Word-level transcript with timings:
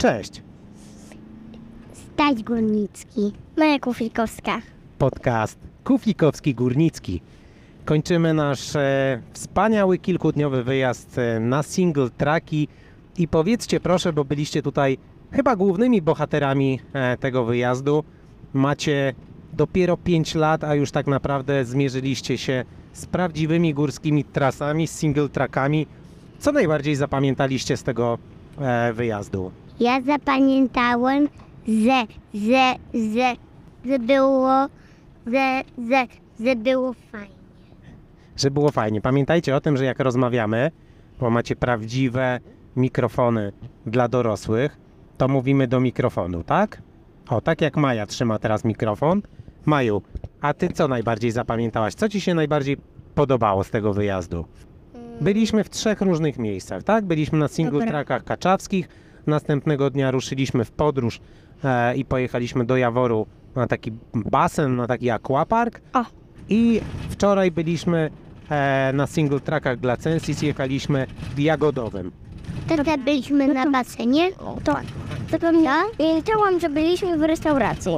Cześć. 0.00 0.42
Staś 1.92 2.42
Górnicki. 2.42 3.32
Maja 3.56 3.78
Kufikowska. 3.78 4.60
Podcast 4.98 5.58
Kuflikowski 5.84 6.54
Górnicki. 6.54 7.20
Kończymy 7.84 8.34
nasz 8.34 8.76
e, 8.76 9.22
wspaniały 9.32 9.98
kilkudniowy 9.98 10.64
wyjazd 10.64 11.18
e, 11.18 11.40
na 11.40 11.62
single 11.62 12.10
tracki 12.10 12.68
i 13.18 13.28
powiedzcie 13.28 13.80
proszę, 13.80 14.12
bo 14.12 14.24
byliście 14.24 14.62
tutaj 14.62 14.98
chyba 15.32 15.56
głównymi 15.56 16.02
bohaterami 16.02 16.80
e, 16.92 17.16
tego 17.16 17.44
wyjazdu. 17.44 18.04
Macie 18.52 19.14
dopiero 19.52 19.96
5 19.96 20.34
lat, 20.34 20.64
a 20.64 20.74
już 20.74 20.90
tak 20.90 21.06
naprawdę 21.06 21.64
zmierzyliście 21.64 22.38
się 22.38 22.64
z 22.92 23.06
prawdziwymi 23.06 23.74
górskimi 23.74 24.24
trasami, 24.24 24.86
z 24.86 24.92
single 24.92 25.28
trackami. 25.28 25.86
Co 26.38 26.52
najbardziej 26.52 26.96
zapamiętaliście 26.96 27.76
z 27.76 27.82
tego 27.82 28.18
e, 28.60 28.92
wyjazdu? 28.92 29.50
Ja 29.80 30.00
zapamiętałem, 30.00 31.28
że, 31.68 32.04
że, 32.34 32.74
że, 33.14 33.34
że 33.84 33.98
było, 33.98 34.66
że, 35.26 35.62
że, 35.90 36.06
że 36.40 36.56
było 36.56 36.92
fajnie. 37.12 37.34
że 38.36 38.50
było 38.50 38.70
fajnie. 38.70 39.00
Pamiętajcie 39.00 39.56
o 39.56 39.60
tym, 39.60 39.76
że 39.76 39.84
jak 39.84 40.00
rozmawiamy, 40.00 40.70
bo 41.20 41.30
macie 41.30 41.56
prawdziwe 41.56 42.40
mikrofony 42.76 43.52
dla 43.86 44.08
dorosłych, 44.08 44.76
to 45.18 45.28
mówimy 45.28 45.66
do 45.66 45.80
mikrofonu, 45.80 46.44
tak? 46.44 46.82
O, 47.28 47.40
tak 47.40 47.60
jak 47.60 47.76
Maja 47.76 48.06
trzyma 48.06 48.38
teraz 48.38 48.64
mikrofon. 48.64 49.22
Maju, 49.66 50.02
a 50.40 50.54
ty 50.54 50.68
co 50.68 50.88
najbardziej 50.88 51.30
zapamiętałaś? 51.30 51.94
Co 51.94 52.08
ci 52.08 52.20
się 52.20 52.34
najbardziej 52.34 52.76
podobało 53.14 53.64
z 53.64 53.70
tego 53.70 53.92
wyjazdu? 53.94 54.44
Byliśmy 55.20 55.64
w 55.64 55.70
trzech 55.70 56.00
różnych 56.00 56.38
miejscach, 56.38 56.82
tak? 56.82 57.04
Byliśmy 57.04 57.38
na 57.38 57.48
single 57.48 57.78
Dobra. 57.78 57.88
trackach 57.88 58.24
kaczawskich, 58.24 58.88
następnego 59.26 59.90
dnia 59.90 60.10
ruszyliśmy 60.10 60.64
w 60.64 60.70
podróż 60.70 61.20
e, 61.64 61.96
i 61.96 62.04
pojechaliśmy 62.04 62.64
do 62.64 62.76
Jaworu 62.76 63.26
na 63.56 63.66
taki 63.66 63.92
basen, 64.14 64.76
na 64.76 64.86
taki 64.86 65.10
aquapark. 65.10 65.80
O. 65.92 66.04
I 66.48 66.80
wczoraj 67.10 67.50
byliśmy 67.50 68.10
e, 68.50 68.92
na 68.94 69.06
single 69.06 69.40
trackach 69.40 69.78
dla 69.78 69.96
Censis, 69.96 70.42
jechaliśmy 70.42 71.06
w 71.34 71.38
Jagodowym. 71.38 72.12
Wtedy 72.66 72.98
byliśmy 72.98 73.54
na 73.54 73.70
basenie. 73.70 74.32
To, 74.64 74.76
zapomniałam, 75.30 75.86
pamiętałam, 75.98 76.60
że 76.60 76.68
byliśmy 76.68 77.18
w 77.18 77.22
restauracji. 77.22 77.92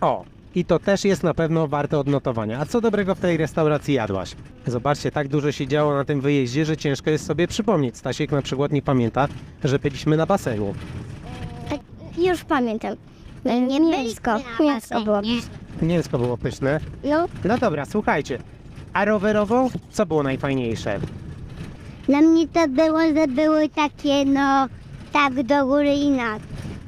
O, 0.00 0.24
i 0.54 0.64
to 0.64 0.78
też 0.78 1.04
jest 1.04 1.22
na 1.22 1.34
pewno 1.34 1.68
warte 1.68 1.98
odnotowania. 1.98 2.58
A 2.60 2.66
co 2.66 2.80
dobrego 2.80 3.14
w 3.14 3.20
tej 3.20 3.36
restauracji 3.36 3.94
jadłaś? 3.94 4.34
Zobaczcie, 4.66 5.10
tak 5.10 5.28
dużo 5.28 5.52
się 5.52 5.66
działo 5.66 5.94
na 5.94 6.04
tym 6.04 6.20
wyjeździe, 6.20 6.64
że 6.64 6.76
ciężko 6.76 7.10
jest 7.10 7.26
sobie 7.26 7.48
przypomnieć. 7.48 7.96
Stasiek 7.96 8.32
na 8.32 8.42
przykład 8.42 8.72
nie 8.72 8.82
pamięta, 8.82 9.28
że 9.64 9.78
byliśmy 9.78 10.16
na 10.16 10.26
basenu. 10.26 10.74
Już 12.18 12.44
pamiętam. 12.44 12.94
Nie 13.44 13.80
mięsko. 13.80 14.30
Mięsko 14.60 15.00
było. 15.00 15.20
Mięsko 15.82 16.18
było 16.18 16.36
pyszne. 16.38 16.80
No, 17.04 17.26
No 17.44 17.58
dobra, 17.58 17.84
słuchajcie. 17.84 18.38
A 18.92 19.04
rowerowo, 19.04 19.68
co 19.90 20.06
było 20.06 20.22
najfajniejsze? 20.22 20.98
Dla 22.08 22.20
mnie 22.20 22.48
to 22.48 22.68
było, 22.68 23.00
że 23.00 23.28
były 23.28 23.68
takie, 23.68 24.24
no, 24.24 24.66
tak 25.12 25.42
do 25.42 25.66
góry 25.66 25.94
i 25.94 26.10
na. 26.10 26.38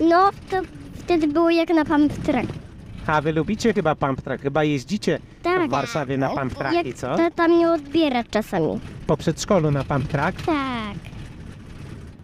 No, 0.00 0.30
to 0.50 0.56
wtedy 0.94 1.28
było 1.28 1.50
jak 1.50 1.68
na 1.68 1.84
pump 1.84 2.12
track. 2.12 2.48
A 3.06 3.20
wy 3.20 3.32
lubicie 3.32 3.72
chyba 3.74 3.94
pump 3.94 4.22
track, 4.22 4.42
chyba 4.42 4.64
jeździcie 4.64 5.18
Tak. 5.42 5.68
w 5.68 5.70
Warszawie 5.70 6.18
na 6.18 6.28
pump 6.28 6.54
tracki, 6.54 6.76
Jak 6.88 6.96
co? 6.96 7.16
to 7.16 7.30
tam 7.30 7.50
mnie 7.50 7.70
odbiera 7.70 8.24
czasami. 8.24 8.80
Po 9.06 9.16
przedszkolu 9.16 9.70
na 9.70 9.84
pump 9.84 10.08
track. 10.08 10.42
Tak. 10.42 10.94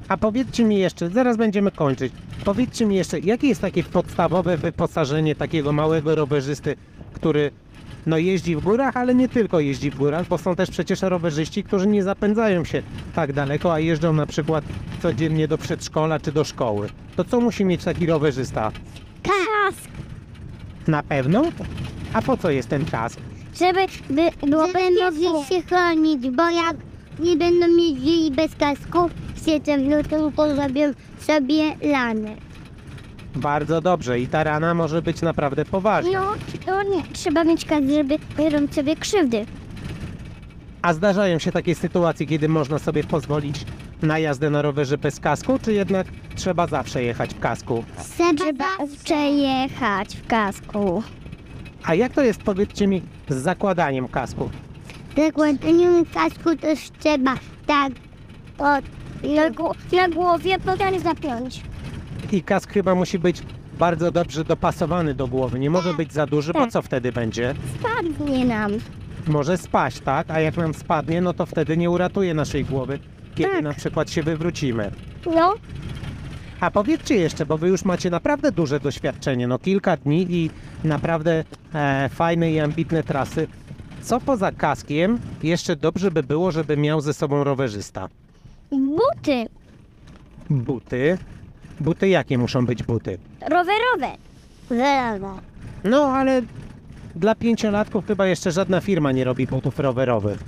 A 0.08 0.16
powiedzcie 0.16 0.64
mi 0.64 0.78
jeszcze, 0.78 1.10
zaraz 1.10 1.36
będziemy 1.36 1.70
kończyć, 1.70 2.12
powiedzcie 2.44 2.86
mi 2.86 2.94
jeszcze, 2.96 3.20
jakie 3.20 3.48
jest 3.48 3.60
takie 3.60 3.82
podstawowe 3.82 4.56
wyposażenie 4.56 5.34
takiego 5.34 5.72
małego 5.72 6.14
rowerzysty, 6.14 6.76
który 7.12 7.50
no 8.06 8.18
jeździ 8.18 8.56
w 8.56 8.60
górach, 8.60 8.96
ale 8.96 9.14
nie 9.14 9.28
tylko 9.28 9.60
jeździ 9.60 9.90
w 9.90 9.96
górach, 9.96 10.28
bo 10.28 10.38
są 10.38 10.56
też 10.56 10.70
przecież 10.70 11.02
rowerzyści, 11.02 11.64
którzy 11.64 11.86
nie 11.86 12.02
zapędzają 12.02 12.64
się 12.64 12.82
tak 13.14 13.32
daleko, 13.32 13.72
a 13.72 13.78
jeżdżą 13.78 14.12
na 14.12 14.26
przykład 14.26 14.64
codziennie 15.02 15.48
do 15.48 15.58
przedszkola 15.58 16.20
czy 16.20 16.32
do 16.32 16.44
szkoły. 16.44 16.88
To 17.16 17.24
co 17.24 17.40
musi 17.40 17.64
mieć 17.64 17.84
taki 17.84 18.06
rowerzysta? 18.06 18.72
Na 20.88 21.02
pewno? 21.02 21.42
A 22.12 22.22
po 22.22 22.36
co 22.36 22.50
jest 22.50 22.68
ten 22.68 22.84
kask? 22.84 23.18
Żeby 23.58 23.86
by, 24.10 24.46
było 24.50 24.66
Żeby 24.66 24.78
mogli 25.04 25.44
się 25.48 25.62
chronić, 25.62 26.30
bo 26.30 26.50
jak 26.50 26.76
nie 27.18 27.36
będą 27.36 27.66
jeździli 27.66 28.30
bez 28.30 28.54
kasku, 28.56 29.10
siedzą 29.46 29.72
w 29.76 29.90
lutym, 29.90 30.32
porobią 30.32 30.92
sobie 31.18 31.76
lanę. 31.82 32.36
Bardzo 33.36 33.80
dobrze 33.80 34.20
i 34.20 34.26
ta 34.26 34.44
rana 34.44 34.74
może 34.74 35.02
być 35.02 35.22
naprawdę 35.22 35.64
poważna. 35.64 36.12
No, 36.20 36.32
to 36.66 36.82
nie. 36.82 37.02
Trzeba 37.12 37.44
mieć 37.44 37.64
kask, 37.64 37.82
żeby 37.96 38.18
robić 38.50 38.74
sobie 38.74 38.96
krzywdy. 38.96 39.46
A 40.82 40.92
zdarzają 40.94 41.38
się 41.38 41.52
takie 41.52 41.74
sytuacje, 41.74 42.26
kiedy 42.26 42.48
można 42.48 42.78
sobie 42.78 43.04
pozwolić 43.04 43.64
na 44.02 44.18
jazdę 44.18 44.50
na 44.50 44.62
rowerze 44.62 44.98
bez 44.98 45.20
kasku, 45.20 45.58
czy 45.64 45.72
jednak 45.72 46.06
trzeba 46.34 46.66
zawsze 46.66 47.02
jechać 47.02 47.34
w 47.34 47.38
kasku? 47.40 47.84
Trzeba 48.36 48.66
przejechać 49.04 50.16
w 50.16 50.26
kasku. 50.26 51.02
A 51.84 51.94
jak 51.94 52.12
to 52.12 52.22
jest, 52.22 52.42
powiedzcie 52.42 52.86
mi, 52.86 53.02
z 53.28 53.34
zakładaniem 53.34 54.08
kasku? 54.08 54.50
Zakładaniem 55.16 56.04
kasku 56.14 56.56
też 56.56 56.90
trzeba 56.98 57.34
tak 57.66 57.92
od, 58.58 58.84
na, 59.34 59.48
na 59.98 60.08
głowie 60.08 60.58
potem 60.64 60.98
zapiąć. 61.00 61.62
I 62.32 62.42
kask 62.42 62.72
chyba 62.72 62.94
musi 62.94 63.18
być 63.18 63.42
bardzo 63.78 64.10
dobrze 64.10 64.44
dopasowany 64.44 65.14
do 65.14 65.26
głowy. 65.26 65.58
Nie 65.58 65.70
może 65.70 65.94
być 65.94 66.12
za 66.12 66.26
duży, 66.26 66.52
bo 66.52 66.58
Tak. 66.60 66.70
co 66.70 66.82
wtedy 66.82 67.12
będzie? 67.12 67.54
Spadnie 67.80 68.44
nam. 68.44 68.72
Może 69.28 69.58
spaść, 69.58 70.00
tak? 70.00 70.30
A 70.30 70.40
jak 70.40 70.56
nam 70.56 70.74
spadnie, 70.74 71.20
no 71.20 71.32
to 71.34 71.46
wtedy 71.46 71.76
nie 71.76 71.90
uratuje 71.90 72.34
naszej 72.34 72.64
głowy, 72.64 72.98
kiedy 73.34 73.52
Tak. 73.52 73.62
na 73.64 73.72
przykład 73.74 74.10
się 74.10 74.22
wywrócimy. 74.22 74.90
No, 75.26 75.54
A 76.60 76.70
powiedzcie 76.70 77.14
jeszcze, 77.16 77.46
bo 77.46 77.58
wy 77.58 77.68
już 77.68 77.84
macie 77.84 78.10
naprawdę 78.10 78.52
duże 78.52 78.80
doświadczenie, 78.80 79.46
no 79.48 79.58
kilka 79.58 79.96
dni 79.96 80.26
i 80.30 80.50
naprawdę 80.84 81.44
e, 81.74 82.08
fajne 82.08 82.52
i 82.52 82.60
ambitne 82.60 83.02
trasy. 83.02 83.46
Co 84.02 84.20
poza 84.20 84.52
kaskiem 84.52 85.18
jeszcze 85.42 85.76
dobrze 85.76 86.10
by 86.10 86.22
było, 86.22 86.50
żeby 86.52 86.76
miał 86.76 87.00
ze 87.00 87.14
sobą 87.14 87.44
rowerzysta? 87.44 88.08
buty 88.70 89.46
Buty. 90.50 91.18
Buty 91.80 92.08
jakie 92.08 92.38
muszą 92.38 92.66
być 92.66 92.82
buty? 92.82 93.18
rowerowe. 93.40 94.16
Rowerowe. 94.70 95.40
No 95.84 96.04
ale 96.04 96.42
dla 97.16 97.34
pięciolatków 97.34 98.06
chyba 98.06 98.26
jeszcze 98.26 98.52
żadna 98.52 98.80
firma 98.80 99.12
nie 99.12 99.24
robi 99.24 99.46
butów 99.46 99.78
rowerowych. 99.78 100.38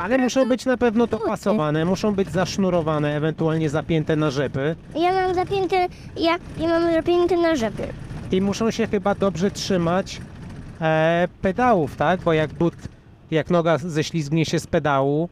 Ale 0.00 0.18
muszą 0.18 0.48
być 0.48 0.66
na 0.66 0.76
pewno 0.76 1.06
dopasowane, 1.06 1.84
muszą 1.84 2.14
być 2.14 2.30
zasznurowane, 2.30 3.16
ewentualnie 3.16 3.70
zapięte 3.70 4.16
na 4.16 4.30
rzepy. 4.30 4.76
Ja 4.96 5.12
mam 5.12 5.34
zapięte, 5.34 5.76
ja, 6.16 6.38
ja 6.58 6.68
mam 6.68 6.92
zapięte 6.92 7.36
na 7.36 7.56
rzepy. 7.56 7.82
I 8.32 8.40
muszą 8.40 8.70
się 8.70 8.86
chyba 8.86 9.14
dobrze 9.14 9.50
trzymać 9.50 10.20
e, 10.80 11.28
pedałów, 11.42 11.96
tak? 11.96 12.20
Bo 12.20 12.32
jak 12.32 12.52
but, 12.54 12.74
jak 13.30 13.50
noga 13.50 13.78
ześlizgnie 13.78 14.44
się 14.44 14.60
z 14.60 14.66
pedału, 14.66 15.28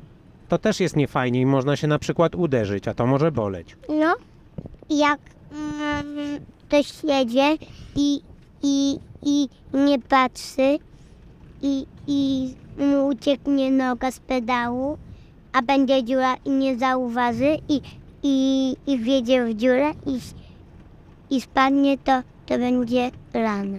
to 0.48 0.58
też 0.58 0.80
jest 0.80 0.96
niefajnie 0.96 1.40
i 1.40 1.46
można 1.46 1.76
się 1.76 1.86
na 1.86 1.98
przykład 1.98 2.34
uderzyć, 2.34 2.88
a 2.88 2.94
to 2.94 3.06
może 3.06 3.32
boleć. 3.32 3.76
No. 3.88 4.14
Jak 4.90 5.20
mm, 5.52 6.40
ktoś 6.68 7.04
jedzie 7.04 7.56
i, 7.96 8.20
i, 8.62 8.98
i 9.22 9.48
nie 9.74 9.98
patrzy 9.98 10.78
i, 11.62 11.86
i 12.06 12.54
ucieknie 13.08 13.70
noga 13.70 14.10
z 14.10 14.20
pedału, 14.20 14.98
a 15.52 15.62
będzie 15.62 16.04
dziura 16.04 16.34
i 16.44 16.50
nie 16.50 16.78
zauważy 16.78 17.56
i, 17.68 17.80
i, 18.22 18.76
i 18.86 18.98
wjedzie 18.98 19.44
w 19.44 19.54
dziurę 19.54 19.90
i, 20.06 20.19
i 21.36 21.40
spadnie, 21.40 21.98
to, 21.98 22.22
to 22.46 22.58
będzie 22.58 23.10
rana. 23.34 23.78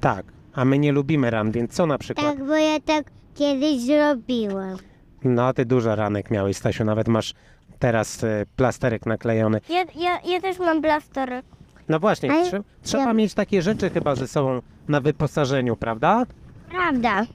Tak, 0.00 0.24
a 0.54 0.64
my 0.64 0.78
nie 0.78 0.92
lubimy 0.92 1.30
ran, 1.30 1.50
więc 1.50 1.72
co 1.72 1.86
na 1.86 1.98
przykład? 1.98 2.26
Tak, 2.26 2.46
bo 2.46 2.54
ja 2.56 2.80
tak 2.80 3.04
kiedyś 3.34 3.80
zrobiłam. 3.80 4.76
No, 5.24 5.52
ty 5.52 5.64
dużo 5.64 5.96
ranek 5.96 6.30
miałeś, 6.30 6.56
Stasiu, 6.56 6.84
nawet 6.84 7.08
masz 7.08 7.34
teraz 7.78 8.24
e, 8.24 8.46
plasterek 8.56 9.06
naklejony. 9.06 9.60
Ja, 9.68 9.84
ja, 9.96 10.20
ja 10.32 10.40
też 10.40 10.58
mam 10.58 10.80
blaster. 10.80 11.42
No 11.88 11.98
właśnie, 12.00 12.32
Ale 12.32 12.44
trze- 12.50 12.62
trzeba 12.82 13.04
ja- 13.04 13.12
mieć 13.12 13.34
takie 13.34 13.62
rzeczy 13.62 13.90
chyba 13.90 14.14
ze 14.14 14.28
sobą 14.28 14.60
na 14.88 15.00
wyposażeniu, 15.00 15.76
prawda? 15.76 16.26
Prawda. 16.70 17.26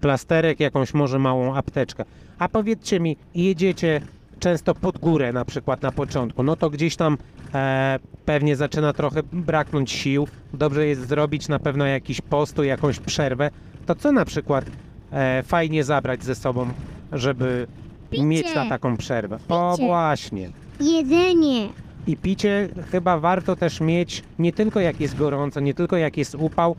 Plasterek, 0.00 0.60
jakąś 0.60 0.94
może 0.94 1.18
małą 1.18 1.54
apteczkę. 1.54 2.04
A 2.38 2.48
powiedzcie 2.48 3.00
mi, 3.00 3.16
jedziecie 3.34 4.00
często 4.40 4.74
pod 4.74 4.98
górę 4.98 5.32
na 5.32 5.44
przykład 5.44 5.82
na 5.82 5.92
początku, 5.92 6.42
no 6.42 6.56
to 6.56 6.70
gdzieś 6.70 6.96
tam 6.96 7.18
e, 7.54 7.98
pewnie 8.24 8.56
zaczyna 8.56 8.92
trochę 8.92 9.22
braknąć 9.32 9.90
sił. 9.90 10.28
Dobrze 10.54 10.86
jest 10.86 11.08
zrobić 11.08 11.48
na 11.48 11.58
pewno 11.58 11.86
jakiś 11.86 12.20
postój, 12.20 12.66
jakąś 12.68 12.98
przerwę. 12.98 13.50
To 13.86 13.94
co 13.94 14.12
na 14.12 14.24
przykład 14.24 14.64
e, 15.12 15.42
fajnie 15.42 15.84
zabrać 15.84 16.24
ze 16.24 16.34
sobą, 16.34 16.66
żeby 17.12 17.66
Picie. 18.10 18.24
mieć 18.24 18.54
na 18.54 18.68
taką 18.68 18.96
przerwę? 18.96 19.38
O 19.48 19.72
Picie. 19.72 19.86
właśnie. 19.86 20.50
jedzenie. 20.80 21.68
I 22.06 22.16
picie 22.16 22.68
chyba 22.90 23.18
warto 23.18 23.56
też 23.56 23.80
mieć 23.80 24.22
nie 24.38 24.52
tylko 24.52 24.80
jak 24.80 25.00
jest 25.00 25.16
gorąco, 25.16 25.60
nie 25.60 25.74
tylko 25.74 25.96
jak 25.96 26.16
jest 26.16 26.34
upał, 26.34 26.76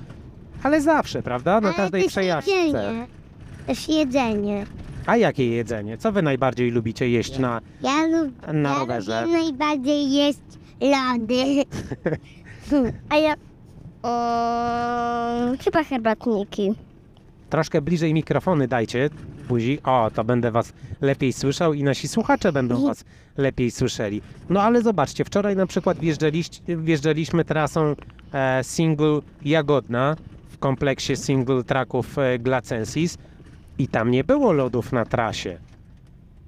ale 0.63 0.81
zawsze, 0.81 1.23
prawda? 1.23 1.61
Na 1.61 1.67
Ale 1.67 1.77
każdej 1.77 2.03
też 2.03 2.11
przejażdżce. 2.11 2.55
jedzenie. 2.55 3.07
Też 3.67 3.89
jedzenie. 3.89 4.65
A 5.05 5.17
jakie 5.17 5.49
jedzenie? 5.49 5.97
Co 5.97 6.11
wy 6.11 6.21
najbardziej 6.21 6.71
lubicie 6.71 7.09
jeść 7.09 7.39
na, 7.39 7.61
Ja, 7.81 8.05
lub, 8.05 8.53
na 8.53 8.69
ja 8.69 8.79
rowerze? 8.79 9.21
lubię 9.21 9.33
najbardziej 9.37 10.11
jeść 10.11 10.39
lody. 10.81 11.63
A 13.09 13.15
ja... 13.17 13.33
O, 14.03 15.57
chyba 15.63 15.83
herbatniki. 15.83 16.73
Troszkę 17.49 17.81
bliżej 17.81 18.13
mikrofony 18.13 18.67
dajcie, 18.67 19.09
buzi. 19.49 19.79
O, 19.83 20.11
to 20.15 20.23
będę 20.23 20.51
was 20.51 20.73
lepiej 21.01 21.33
słyszał 21.33 21.73
i 21.73 21.83
nasi 21.83 22.07
słuchacze 22.07 22.51
będą 22.51 22.81
was 22.87 23.03
lepiej 23.37 23.71
słyszeli. 23.71 24.21
No 24.49 24.61
ale 24.61 24.81
zobaczcie, 24.81 25.25
wczoraj 25.25 25.55
na 25.55 25.67
przykład 25.67 25.97
wjeżdżaliśmy 26.67 27.45
trasą 27.45 27.95
e, 28.33 28.63
single 28.63 29.19
Jagodna 29.45 30.15
kompleksie 30.59 31.15
single 31.15 31.63
tracków 31.63 32.17
e, 32.17 32.39
Glacensis 32.39 33.17
i 33.77 33.87
tam 33.87 34.11
nie 34.11 34.23
było 34.23 34.51
lodów 34.51 34.91
na 34.91 35.05
trasie. 35.05 35.57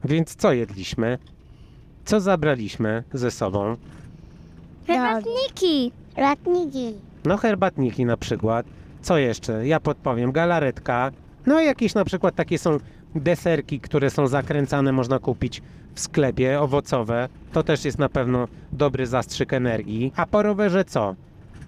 Więc 0.03 0.35
co 0.35 0.53
jedliśmy? 0.53 1.17
Co 2.05 2.19
zabraliśmy 2.19 3.03
ze 3.13 3.31
sobą? 3.31 3.75
Herbatniki. 4.87 5.91
Herbatniki. 6.15 6.93
No 7.25 7.37
herbatniki 7.37 8.05
na 8.05 8.17
przykład. 8.17 8.65
Co 9.01 9.17
jeszcze? 9.17 9.67
Ja 9.67 9.79
podpowiem. 9.79 10.31
Galaretka. 10.31 11.11
No 11.45 11.61
i 11.61 11.65
jakieś 11.65 11.93
na 11.93 12.05
przykład 12.05 12.35
takie 12.35 12.57
są 12.57 12.77
deserki, 13.15 13.79
które 13.79 14.09
są 14.09 14.27
zakręcane, 14.27 14.91
można 14.91 15.19
kupić 15.19 15.61
w 15.95 15.99
sklepie, 15.99 16.61
owocowe. 16.61 17.29
To 17.53 17.63
też 17.63 17.85
jest 17.85 17.99
na 17.99 18.09
pewno 18.09 18.47
dobry 18.71 19.07
zastrzyk 19.07 19.53
energii. 19.53 20.13
A 20.15 20.25
po 20.25 20.43
rowerze 20.43 20.85
co? 20.85 21.15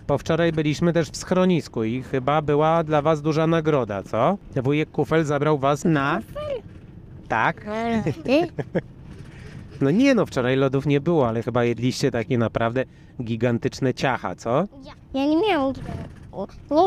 Po 0.07 0.17
wczoraj 0.17 0.51
byliśmy 0.51 0.93
też 0.93 1.09
w 1.09 1.17
schronisku 1.17 1.83
i 1.83 2.03
chyba 2.03 2.41
była 2.41 2.83
dla 2.83 3.01
was 3.01 3.21
duża 3.21 3.47
nagroda, 3.47 4.03
co? 4.03 4.37
Wujek 4.63 4.91
Kufel 4.91 5.25
zabrał 5.25 5.57
was 5.57 5.85
na... 5.85 6.19
Tak? 7.27 7.65
Ty? 8.23 8.47
No 9.81 9.91
nie 9.91 10.15
no, 10.15 10.25
wczoraj 10.25 10.55
lodów 10.55 10.85
nie 10.85 11.01
było, 11.01 11.27
ale 11.27 11.43
chyba 11.43 11.63
jedliście 11.63 12.11
takie 12.11 12.37
naprawdę 12.37 12.83
gigantyczne 13.23 13.93
ciacha, 13.93 14.35
co? 14.35 14.67
Ja 15.13 15.25
nie 15.25 15.37
miałam 15.37 15.73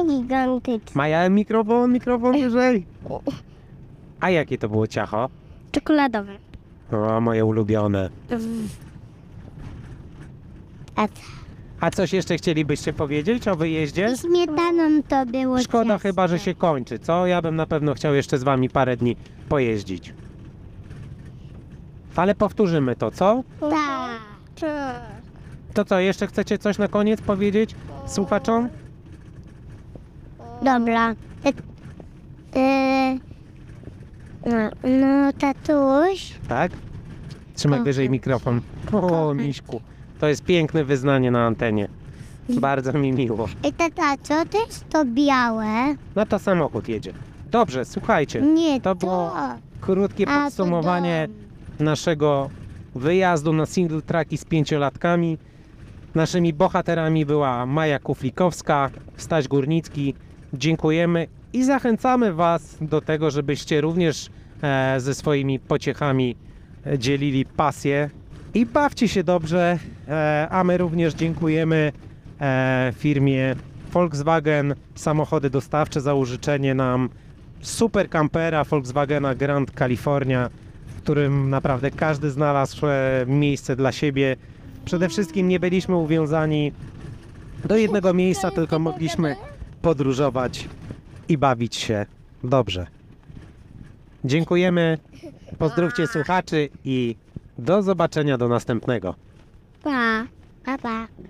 nie 0.09 0.23
gigantyczne. 0.23 0.93
Maja, 0.95 1.29
mikrofon, 1.29 1.93
mikrofon 1.93 2.33
wyżej. 2.33 2.87
A 4.21 4.31
jakie 4.31 4.59
to 4.59 4.69
było 4.69 4.87
ciacho? 4.87 5.29
Czekoladowe. 5.73 6.33
O, 6.93 7.21
moje 7.21 7.45
ulubione. 7.45 8.11
A 10.97 11.07
A 11.81 11.91
coś 11.91 12.13
jeszcze 12.13 12.37
chcielibyście 12.37 12.93
powiedzieć 12.93 13.49
o 13.49 13.57
wyjeździe? 13.57 14.15
śmietaną 14.17 15.03
to 15.09 15.27
było 15.27 15.61
Szkoda 15.63 15.85
ciasto. 15.95 15.99
chyba, 16.09 16.29
że 16.29 16.39
się 16.39 16.55
kończy, 16.55 16.99
co? 16.99 17.27
Ja 17.27 17.43
bym 17.43 17.57
na 17.57 17.67
pewno 17.67 17.95
chciał 17.95 18.15
jeszcze 18.15 18.39
z 18.39 18.43
wami 18.43 18.69
parę 18.71 18.97
dni 18.97 19.17
pojeździć. 19.49 20.15
Ale 22.17 22.35
powtórzymy 22.35 22.97
to, 22.97 23.11
co? 23.11 23.43
Tak. 23.61 23.71
Tak. 24.61 25.01
To 25.75 25.85
co, 25.85 25.99
jeszcze 25.99 26.27
chcecie 26.27 26.59
coś 26.59 26.79
na 26.79 26.89
koniec 26.89 27.21
powiedzieć 27.21 27.75
słuchaczom? 28.07 28.69
Dobra. 30.63 31.15
E, 31.45 31.53
e, 32.57 33.19
no, 34.47 34.71
no, 35.01 35.33
tatuś. 35.33 36.33
Tak? 36.49 36.73
Trzymaj 37.55 37.81
O. 37.81 37.85
wyżej 37.85 38.11
mikrofon. 38.11 38.61
O, 38.93 39.35
miśku. 39.35 39.81
To 40.21 40.27
jest 40.29 40.45
piękne 40.45 40.85
wyznanie 40.85 41.31
na 41.31 41.47
antenie. 41.47 41.89
Bardzo 42.49 42.93
mi 42.93 43.13
miło. 43.13 43.49
Ej, 43.65 43.73
tata, 43.73 44.15
co 44.23 44.45
to 44.51 44.67
jest 44.67 44.89
to 44.89 45.05
białe? 45.05 45.95
No 46.17 46.27
to 46.27 46.39
samochód 46.39 46.89
jedzie. 46.89 47.13
Dobrze, 47.51 47.85
słuchajcie. 47.85 48.41
Nie, 48.41 48.81
To 48.81 48.95
to. 48.95 49.07
było 49.07 49.33
Krótkie 49.81 50.29
A, 50.29 50.39
to 50.39 50.45
podsumowanie 50.45 51.29
naszego 51.81 52.51
wyjazdu 52.95 53.53
na 53.53 53.67
single 53.67 54.03
tracki 54.03 54.39
z 54.39 54.45
pięciolatkami. 54.45 55.39
Naszymi 56.15 56.53
bohaterami 56.53 57.27
była 57.27 57.67
Maja 57.67 57.99
Kuflikowska, 57.99 58.91
Staś 59.17 59.49
Górnicki. 59.49 60.15
Dziękujemy 60.55 61.27
i 61.53 61.65
zachęcamy 61.65 62.33
Was 62.33 62.77
do 62.81 63.01
tego, 63.01 63.31
żebyście 63.31 63.81
również 63.81 64.31
e, 64.63 65.01
ze 65.01 65.15
swoimi 65.15 65.59
pociechami 65.59 66.37
e, 66.87 66.99
dzielili 66.99 67.45
pasję 67.45 68.11
i 68.57 68.67
bawcie 68.67 69.09
się 69.09 69.25
dobrze. 69.25 69.79
E, 70.09 70.49
a 70.51 70.65
my 70.65 70.79
również 70.79 71.15
dziękujemy 71.15 71.93
e, 72.41 72.93
firmie 72.97 73.55
Volkswagen 73.93 74.75
Samochody 74.95 75.51
Dostawcze 75.51 76.01
za 76.01 76.15
użyczenie 76.15 76.75
nam 76.75 77.09
super 77.61 78.09
kampera 78.09 78.65
Volkswagena 78.65 79.35
Grand 79.35 79.71
California, 79.71 80.51
w 80.87 81.03
którym 81.03 81.51
naprawdę 81.51 81.91
każdy 81.91 82.31
znalazł 82.31 82.87
e, 82.87 83.25
miejsce 83.27 83.77
dla 83.77 83.93
siebie. 83.93 84.37
Przede 84.85 85.09
wszystkim 85.09 85.49
nie 85.49 85.61
byliśmy 85.61 85.97
uwiązani 85.97 86.73
do 87.65 87.77
jednego 87.77 88.15
miejsca, 88.15 88.51
tylko 88.51 88.79
mogliśmy 88.79 89.37
podróżować 89.83 90.69
i 91.29 91.39
bawić 91.39 91.77
się 91.77 92.07
dobrze. 92.45 92.87
Dziękujemy, 94.25 94.99
pozdrówcie 95.59 96.07
słuchaczy 96.07 96.69
i 96.85 97.17
do 97.59 97.83
zobaczenia 97.83 98.39
do 98.39 98.49
następnego. 98.49 99.15
Pa. 99.83 100.27
Pa, 100.65 100.79
pa. 100.79 101.07